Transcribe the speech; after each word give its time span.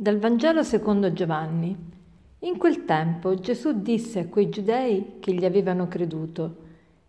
Dal 0.00 0.16
Vangelo 0.16 0.62
secondo 0.62 1.12
Giovanni. 1.12 1.76
In 2.38 2.56
quel 2.56 2.86
tempo 2.86 3.34
Gesù 3.34 3.82
disse 3.82 4.18
a 4.20 4.26
quei 4.28 4.48
giudei 4.48 5.16
che 5.20 5.34
gli 5.34 5.44
avevano 5.44 5.88
creduto, 5.88 6.56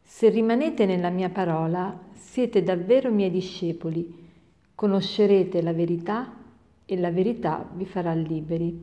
Se 0.02 0.28
rimanete 0.28 0.86
nella 0.86 1.09
mia 1.09 1.30
parola, 1.30 1.98
siete 2.12 2.64
davvero 2.64 3.09
miei 3.09 3.32
discepoli, 3.32 4.14
conoscerete 4.76 5.62
la 5.62 5.72
verità 5.72 6.34
e 6.84 7.00
la 7.00 7.12
verità 7.12 7.66
vi 7.73 7.86
farà 7.86 8.14
liberi. 8.14 8.77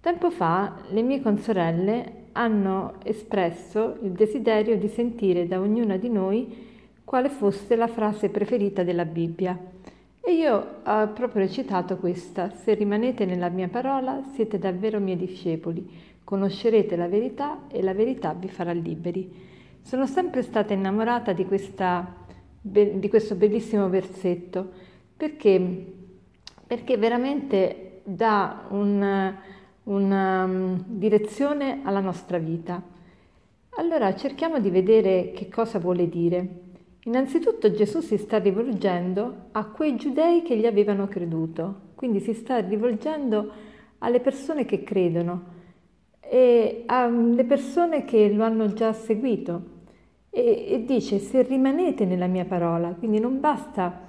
Tempo 0.00 0.30
fa 0.32 0.78
le 0.90 1.02
mie 1.02 1.22
consorelle 1.22 2.30
hanno 2.32 2.94
espresso 3.04 3.98
il 4.02 4.10
desiderio 4.10 4.76
di 4.76 4.88
sentire 4.88 5.46
da 5.46 5.60
ognuna 5.60 5.96
di 5.98 6.08
noi 6.08 6.66
quale 7.04 7.28
fosse 7.28 7.76
la 7.76 7.86
frase 7.86 8.28
preferita 8.28 8.82
della 8.82 9.04
Bibbia 9.04 9.56
e 10.28 10.34
io 10.34 10.80
ho 10.84 11.08
proprio 11.14 11.40
recitato 11.40 11.96
questa, 11.96 12.50
se 12.50 12.74
rimanete 12.74 13.24
nella 13.24 13.48
mia 13.48 13.68
parola 13.68 14.20
siete 14.34 14.58
davvero 14.58 15.00
miei 15.00 15.16
discepoli, 15.16 15.88
conoscerete 16.22 16.96
la 16.96 17.08
verità 17.08 17.60
e 17.68 17.82
la 17.82 17.94
verità 17.94 18.34
vi 18.34 18.48
farà 18.48 18.72
liberi. 18.72 19.26
Sono 19.80 20.04
sempre 20.04 20.42
stata 20.42 20.74
innamorata 20.74 21.32
di, 21.32 21.46
questa, 21.46 22.14
di 22.60 23.08
questo 23.08 23.36
bellissimo 23.36 23.88
versetto 23.88 24.70
perché, 25.16 25.86
perché 26.66 26.98
veramente 26.98 28.02
dà 28.04 28.66
un, 28.68 29.34
una 29.84 30.44
um, 30.44 30.84
direzione 30.86 31.80
alla 31.84 32.00
nostra 32.00 32.36
vita. 32.36 32.82
Allora 33.78 34.14
cerchiamo 34.14 34.60
di 34.60 34.68
vedere 34.68 35.32
che 35.34 35.48
cosa 35.48 35.78
vuole 35.78 36.06
dire. 36.06 36.66
Innanzitutto 37.08 37.72
Gesù 37.72 38.00
si 38.00 38.18
sta 38.18 38.38
rivolgendo 38.38 39.46
a 39.52 39.64
quei 39.64 39.96
giudei 39.96 40.42
che 40.42 40.58
gli 40.58 40.66
avevano 40.66 41.08
creduto, 41.08 41.92
quindi 41.94 42.20
si 42.20 42.34
sta 42.34 42.58
rivolgendo 42.58 43.50
alle 44.00 44.20
persone 44.20 44.66
che 44.66 44.82
credono 44.82 45.56
e 46.20 46.82
alle 46.84 47.44
persone 47.44 48.04
che 48.04 48.30
lo 48.30 48.44
hanno 48.44 48.74
già 48.74 48.92
seguito 48.92 49.76
e, 50.28 50.66
e 50.68 50.84
dice 50.84 51.18
se 51.18 51.40
rimanete 51.44 52.04
nella 52.04 52.26
mia 52.26 52.44
parola, 52.44 52.90
quindi 52.90 53.18
non 53.18 53.40
basta 53.40 54.02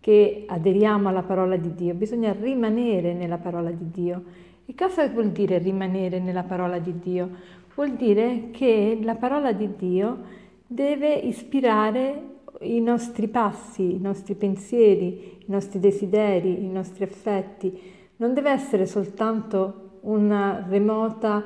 che 0.00 0.46
aderiamo 0.48 1.10
alla 1.10 1.24
parola 1.24 1.56
di 1.56 1.74
Dio, 1.74 1.92
bisogna 1.92 2.32
rimanere 2.32 3.12
nella 3.12 3.36
parola 3.36 3.70
di 3.70 3.90
Dio. 3.90 4.24
E 4.64 4.74
cosa 4.74 5.06
vuol 5.08 5.30
dire 5.30 5.58
rimanere 5.58 6.20
nella 6.20 6.42
parola 6.42 6.78
di 6.78 6.98
Dio? 7.00 7.28
Vuol 7.74 7.96
dire 7.96 8.48
che 8.50 8.98
la 9.02 9.14
parola 9.14 9.52
di 9.52 9.76
Dio 9.76 10.44
deve 10.66 11.12
ispirare 11.12 12.34
i 12.60 12.80
nostri 12.80 13.28
passi, 13.28 13.94
i 13.94 14.00
nostri 14.00 14.34
pensieri, 14.34 15.38
i 15.46 15.50
nostri 15.50 15.78
desideri, 15.78 16.64
i 16.64 16.68
nostri 16.68 17.04
affetti. 17.04 17.78
Non 18.16 18.34
deve 18.34 18.50
essere 18.50 18.86
soltanto 18.86 19.98
una 20.02 20.64
remota 20.68 21.44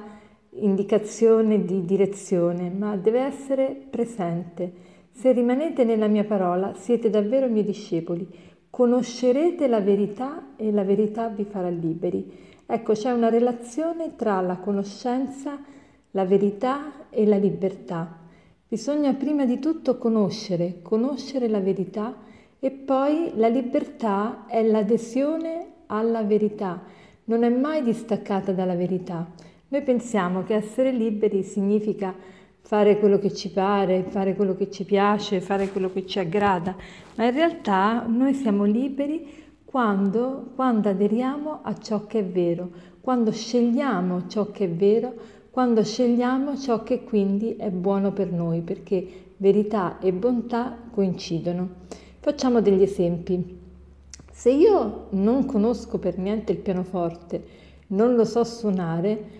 indicazione 0.51 1.65
di 1.65 1.85
direzione, 1.85 2.71
ma 2.71 2.97
deve 2.97 3.21
essere 3.21 3.75
presente. 3.89 4.89
Se 5.11 5.33
rimanete 5.33 5.85
nella 5.85 6.07
mia 6.07 6.25
parola, 6.25 6.75
siete 6.75 7.11
davvero 7.11 7.49
miei 7.49 7.65
discepoli. 7.65 8.27
Conoscerete 8.71 9.67
la 9.67 9.81
verità 9.81 10.55
e 10.57 10.71
la 10.71 10.85
verità 10.85 11.29
vi 11.29 11.45
farà 11.45 11.69
liberi. 11.69 12.49
Ecco, 12.67 12.93
c'è 12.93 13.11
una 13.11 13.29
relazione 13.29 14.15
tra 14.15 14.41
la 14.41 14.59
conoscenza, 14.59 15.59
la 16.13 16.25
verità 16.25 17.09
e 17.11 17.27
la 17.27 17.37
libertà. 17.37 18.20
Bisogna 18.71 19.15
prima 19.15 19.47
di 19.47 19.59
tutto 19.59 19.99
conoscere, 19.99 20.79
conoscere 20.81 21.49
la 21.49 21.59
verità 21.59 22.15
e 22.61 22.71
poi 22.71 23.33
la 23.35 23.49
libertà 23.49 24.47
è 24.47 24.63
l'adesione 24.63 25.67
alla 25.87 26.23
verità, 26.23 26.81
non 27.25 27.43
è 27.43 27.49
mai 27.49 27.83
distaccata 27.83 28.53
dalla 28.53 28.77
verità. 28.77 29.29
Noi 29.67 29.83
pensiamo 29.83 30.45
che 30.45 30.55
essere 30.55 30.93
liberi 30.93 31.43
significa 31.43 32.15
fare 32.61 33.01
quello 33.01 33.19
che 33.19 33.35
ci 33.35 33.51
pare, 33.51 34.05
fare 34.05 34.37
quello 34.37 34.55
che 34.55 34.71
ci 34.71 34.85
piace, 34.85 35.41
fare 35.41 35.69
quello 35.71 35.91
che 35.93 36.07
ci 36.07 36.21
aggrada, 36.21 36.77
ma 37.17 37.25
in 37.25 37.33
realtà 37.33 38.05
noi 38.07 38.35
siamo 38.35 38.63
liberi 38.63 39.27
quando, 39.65 40.53
quando 40.55 40.89
aderiamo 40.89 41.59
a 41.63 41.77
ciò 41.77 42.07
che 42.07 42.21
è 42.21 42.25
vero, 42.25 42.71
quando 43.01 43.33
scegliamo 43.33 44.29
ciò 44.29 44.53
che 44.53 44.67
è 44.67 44.71
vero, 44.71 45.40
quando 45.51 45.83
scegliamo 45.83 46.57
ciò 46.57 46.83
che 46.85 47.03
quindi 47.03 47.57
è 47.57 47.71
buono 47.71 48.13
per 48.13 48.31
noi, 48.31 48.61
perché 48.61 49.07
verità 49.39 49.99
e 49.99 50.13
bontà 50.13 50.77
coincidono. 50.91 51.69
Facciamo 52.21 52.61
degli 52.61 52.83
esempi. 52.83 53.59
Se 54.31 54.51
io 54.51 55.07
non 55.11 55.47
conosco 55.47 55.99
per 55.99 56.19
niente 56.19 56.53
il 56.53 56.59
pianoforte, 56.59 57.43
non 57.89 58.15
lo 58.15 58.25
so 58.25 58.45
suonare, 58.45 59.39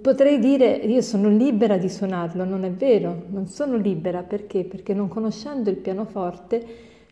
potrei 0.00 0.38
dire 0.38 0.74
io 0.76 1.00
sono 1.00 1.28
libera 1.28 1.76
di 1.78 1.88
suonarlo, 1.88 2.44
non 2.44 2.64
è 2.64 2.70
vero, 2.70 3.24
non 3.28 3.46
sono 3.46 3.76
libera 3.76 4.22
perché? 4.22 4.64
Perché 4.64 4.92
non 4.94 5.08
conoscendo 5.08 5.70
il 5.70 5.76
pianoforte, 5.76 6.66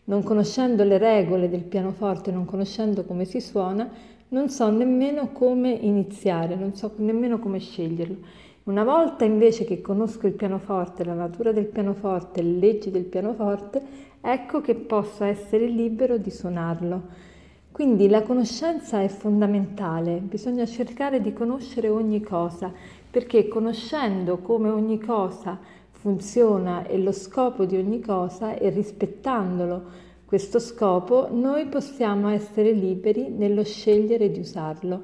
non 0.04 0.22
conoscendo 0.22 0.84
le 0.84 0.98
regole 0.98 1.48
del 1.48 1.62
pianoforte, 1.62 2.30
non 2.30 2.44
conoscendo 2.44 3.04
come 3.04 3.24
si 3.24 3.40
suona, 3.40 3.90
non 4.32 4.48
so 4.48 4.70
nemmeno 4.70 5.28
come 5.32 5.70
iniziare, 5.70 6.54
non 6.56 6.74
so 6.74 6.92
nemmeno 6.96 7.38
come 7.38 7.58
sceglierlo. 7.58 8.16
Una 8.64 8.82
volta 8.82 9.24
invece 9.24 9.64
che 9.64 9.82
conosco 9.82 10.26
il 10.26 10.32
pianoforte, 10.32 11.04
la 11.04 11.12
natura 11.12 11.52
del 11.52 11.66
pianoforte, 11.66 12.40
le 12.40 12.58
leggi 12.58 12.90
del 12.90 13.04
pianoforte, 13.04 13.82
ecco 14.20 14.60
che 14.62 14.74
posso 14.74 15.24
essere 15.24 15.66
libero 15.66 16.16
di 16.16 16.30
suonarlo. 16.30 17.30
Quindi 17.70 18.08
la 18.08 18.22
conoscenza 18.22 19.02
è 19.02 19.08
fondamentale, 19.08 20.20
bisogna 20.20 20.64
cercare 20.64 21.20
di 21.20 21.32
conoscere 21.34 21.88
ogni 21.88 22.22
cosa, 22.22 22.72
perché 23.10 23.48
conoscendo 23.48 24.38
come 24.38 24.70
ogni 24.70 24.98
cosa 24.98 25.58
funziona 25.90 26.86
e 26.86 26.98
lo 26.98 27.12
scopo 27.12 27.66
di 27.66 27.76
ogni 27.76 28.00
cosa 28.00 28.54
e 28.54 28.70
rispettandolo 28.70 30.10
questo 30.32 30.60
scopo, 30.60 31.28
noi 31.30 31.66
possiamo 31.66 32.30
essere 32.30 32.72
liberi 32.72 33.28
nello 33.28 33.62
scegliere 33.64 34.30
di 34.30 34.40
usarlo. 34.40 35.02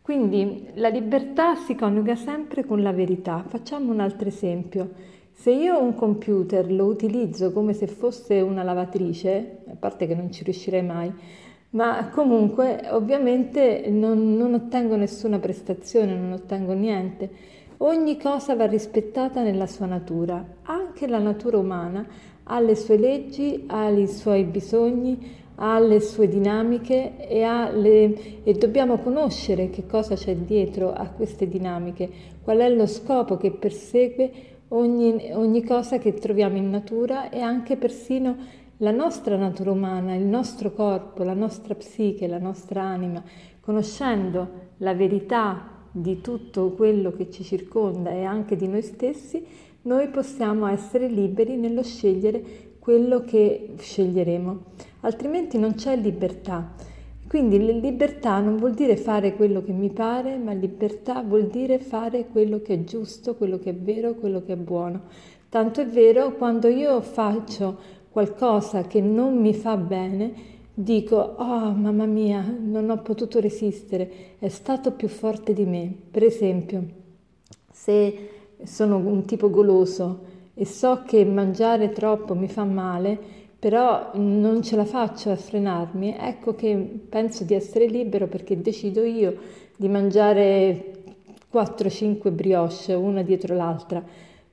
Quindi 0.00 0.68
la 0.74 0.88
libertà 0.88 1.56
si 1.56 1.74
coniuga 1.74 2.14
sempre 2.14 2.64
con 2.64 2.80
la 2.80 2.92
verità. 2.92 3.42
Facciamo 3.44 3.90
un 3.90 3.98
altro 3.98 4.28
esempio. 4.28 4.92
Se 5.32 5.50
io 5.50 5.82
un 5.82 5.96
computer 5.96 6.70
lo 6.70 6.84
utilizzo 6.84 7.50
come 7.52 7.72
se 7.72 7.88
fosse 7.88 8.40
una 8.40 8.62
lavatrice, 8.62 9.62
a 9.68 9.74
parte 9.76 10.06
che 10.06 10.14
non 10.14 10.30
ci 10.30 10.44
riuscirei 10.44 10.84
mai, 10.84 11.12
ma 11.70 12.08
comunque 12.10 12.80
ovviamente 12.90 13.88
non, 13.90 14.36
non 14.36 14.54
ottengo 14.54 14.94
nessuna 14.94 15.40
prestazione, 15.40 16.14
non 16.14 16.30
ottengo 16.30 16.74
niente. 16.74 17.28
Ogni 17.82 18.18
cosa 18.20 18.54
va 18.54 18.66
rispettata 18.66 19.42
nella 19.42 19.66
sua 19.66 19.86
natura, 19.86 20.44
anche 20.64 21.06
la 21.06 21.18
natura 21.18 21.56
umana 21.56 22.06
ha 22.42 22.60
le 22.60 22.74
sue 22.74 22.98
leggi, 22.98 23.64
ha 23.68 23.88
i 23.88 24.06
suoi 24.06 24.44
bisogni, 24.44 25.18
ha 25.54 25.78
le 25.78 25.98
sue 26.00 26.28
dinamiche 26.28 27.26
e, 27.26 27.40
le, 27.72 28.42
e, 28.42 28.52
dobbiamo 28.52 28.98
conoscere 28.98 29.70
che 29.70 29.86
cosa 29.86 30.14
c'è 30.14 30.36
dietro 30.36 30.92
a 30.92 31.08
queste 31.08 31.48
dinamiche, 31.48 32.10
qual 32.42 32.58
è 32.58 32.68
lo 32.68 32.86
scopo 32.86 33.38
che 33.38 33.50
persegue 33.50 34.30
ogni, 34.68 35.30
ogni 35.32 35.64
cosa 35.64 35.96
che 35.96 36.12
troviamo 36.12 36.58
in 36.58 36.68
natura 36.68 37.30
e 37.30 37.40
anche 37.40 37.78
persino 37.78 38.36
la 38.76 38.90
nostra 38.90 39.38
natura 39.38 39.70
umana, 39.70 40.14
il 40.14 40.26
nostro 40.26 40.72
corpo, 40.72 41.22
la 41.22 41.32
nostra 41.32 41.74
psiche, 41.74 42.26
la 42.26 42.38
nostra 42.38 42.82
anima, 42.82 43.22
conoscendo 43.58 44.68
la 44.76 44.92
verità 44.92 45.78
di 45.90 46.20
tutto 46.20 46.70
quello 46.70 47.12
che 47.12 47.30
ci 47.30 47.42
circonda 47.42 48.10
e 48.10 48.24
anche 48.24 48.56
di 48.56 48.68
noi 48.68 48.82
stessi, 48.82 49.44
noi 49.82 50.08
possiamo 50.08 50.66
essere 50.66 51.08
liberi 51.08 51.56
nello 51.56 51.82
scegliere 51.82 52.68
quello 52.78 53.20
che 53.20 53.74
sceglieremo, 53.78 54.58
altrimenti 55.00 55.58
non 55.58 55.74
c'è 55.74 55.96
libertà. 55.96 56.74
Quindi 57.28 57.80
libertà 57.80 58.40
non 58.40 58.56
vuol 58.56 58.74
dire 58.74 58.96
fare 58.96 59.36
quello 59.36 59.62
che 59.62 59.70
mi 59.70 59.90
pare, 59.90 60.36
ma 60.36 60.52
libertà 60.52 61.22
vuol 61.22 61.46
dire 61.46 61.78
fare 61.78 62.26
quello 62.26 62.60
che 62.60 62.74
è 62.74 62.84
giusto, 62.84 63.36
quello 63.36 63.58
che 63.58 63.70
è 63.70 63.74
vero, 63.74 64.14
quello 64.14 64.42
che 64.42 64.54
è 64.54 64.56
buono. 64.56 65.02
Tanto 65.48 65.80
è 65.80 65.86
vero 65.86 66.34
quando 66.34 66.66
io 66.66 67.00
faccio 67.00 67.78
qualcosa 68.10 68.82
che 68.82 69.00
non 69.00 69.38
mi 69.38 69.54
fa 69.54 69.76
bene, 69.76 70.32
dico, 70.74 71.16
oh 71.16 71.72
mamma 71.72 72.06
mia, 72.06 72.42
non 72.42 72.90
ho 72.90 72.98
potuto 73.02 73.40
resistere, 73.40 74.36
è 74.38 74.48
stato 74.48 74.92
più 74.92 75.08
forte 75.08 75.52
di 75.52 75.64
me. 75.64 75.92
Per 76.10 76.22
esempio, 76.22 76.84
se 77.70 78.28
sono 78.62 78.96
un 78.96 79.24
tipo 79.24 79.50
goloso 79.50 80.28
e 80.54 80.64
so 80.64 81.02
che 81.06 81.24
mangiare 81.24 81.90
troppo 81.90 82.34
mi 82.34 82.48
fa 82.48 82.64
male, 82.64 83.18
però 83.58 84.10
non 84.14 84.62
ce 84.62 84.76
la 84.76 84.86
faccio 84.86 85.30
a 85.30 85.36
frenarmi, 85.36 86.16
ecco 86.18 86.54
che 86.54 86.74
penso 87.08 87.44
di 87.44 87.54
essere 87.54 87.86
libero 87.86 88.26
perché 88.26 88.60
decido 88.60 89.02
io 89.02 89.36
di 89.76 89.88
mangiare 89.88 90.92
4-5 91.52 92.32
brioche 92.32 92.94
una 92.94 93.22
dietro 93.22 93.54
l'altra. 93.54 94.02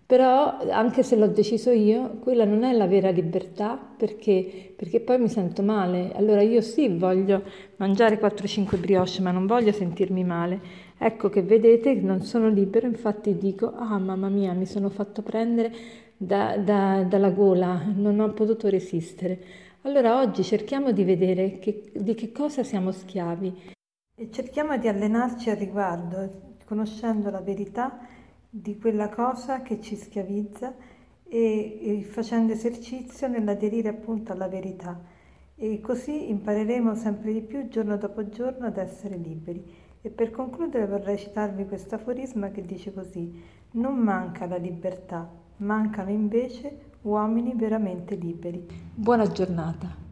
Però 0.07 0.57
anche 0.69 1.03
se 1.03 1.17
l'ho 1.17 1.27
deciso 1.27 1.69
io, 1.69 2.19
quella 2.19 2.45
non 2.45 2.63
è 2.63 2.71
la 2.71 2.87
vera 2.87 3.09
libertà 3.09 3.75
perché, 3.75 4.73
perché 4.73 5.01
poi 5.01 5.19
mi 5.19 5.27
sento 5.27 5.61
male. 5.63 6.13
Allora 6.15 6.41
io 6.41 6.61
sì 6.61 6.87
voglio 6.87 7.43
mangiare 7.75 8.17
4-5 8.17 8.79
brioche, 8.79 9.21
ma 9.21 9.31
non 9.31 9.45
voglio 9.45 9.73
sentirmi 9.73 10.23
male. 10.23 10.61
Ecco 10.97 11.27
che 11.27 11.41
vedete 11.41 11.93
non 11.95 12.21
sono 12.21 12.47
libero, 12.47 12.87
infatti 12.87 13.37
dico, 13.37 13.73
ah 13.75 13.97
mamma 13.97 14.29
mia, 14.29 14.53
mi 14.53 14.65
sono 14.65 14.87
fatto 14.87 15.21
prendere 15.21 15.73
da, 16.15 16.55
da, 16.57 17.03
dalla 17.03 17.31
gola, 17.31 17.83
non 17.93 18.21
ho 18.21 18.31
potuto 18.31 18.69
resistere. 18.69 19.39
Allora 19.81 20.21
oggi 20.21 20.41
cerchiamo 20.41 20.93
di 20.93 21.03
vedere 21.03 21.59
che, 21.59 21.91
di 21.93 22.13
che 22.13 22.31
cosa 22.31 22.63
siamo 22.63 22.91
schiavi 22.91 23.53
e 24.15 24.31
cerchiamo 24.31 24.77
di 24.77 24.87
allenarci 24.87 25.49
al 25.49 25.57
riguardo, 25.57 26.55
conoscendo 26.65 27.29
la 27.29 27.41
verità 27.41 27.99
di 28.49 28.77
quella 28.77 29.09
cosa 29.09 29.61
che 29.61 29.81
ci 29.81 29.95
schiavizza 29.95 30.73
e, 31.23 31.79
e 31.81 32.03
facendo 32.03 32.53
esercizio 32.53 33.27
nell'aderire 33.27 33.89
appunto 33.89 34.31
alla 34.31 34.47
verità 34.47 35.15
e 35.59 35.81
così 35.81 36.29
impareremo 36.29 36.93
sempre 36.93 37.33
di 37.33 37.41
più 37.41 37.67
giorno 37.67 37.97
dopo 37.97 38.29
giorno 38.29 38.67
ad 38.67 38.77
essere 38.77 39.17
liberi. 39.17 39.85
E 40.01 40.09
per 40.09 40.29
concludere 40.29 40.85
vorrei 40.85 41.17
citarvi 41.17 41.65
questo 41.65 41.95
aforisma 41.95 42.51
che 42.51 42.63
dice 42.63 42.93
così, 42.93 43.41
non 43.71 43.97
manca 43.97 44.45
la 44.45 44.57
libertà, 44.57 45.27
mancano 45.57 46.11
invece 46.11 46.91
uomini 47.01 47.53
veramente 47.55 48.13
liberi. 48.15 48.67
Buona 48.93 49.27
giornata. 49.31 50.06